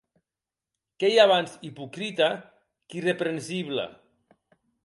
Qu’ei 0.97 1.17
abans 1.25 1.51
ipocrita 1.69 2.29
qu’irreprensible. 2.87 3.85